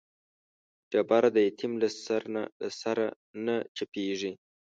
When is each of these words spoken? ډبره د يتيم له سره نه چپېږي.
ډبره 0.91 1.29
د 1.35 1.37
يتيم 1.47 1.73
له 1.81 1.89
سره 2.83 3.05
نه 3.45 3.55
چپېږي. 3.77 4.31